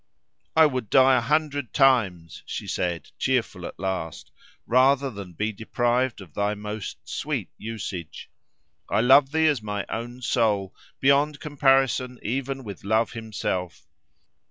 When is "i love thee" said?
8.89-9.45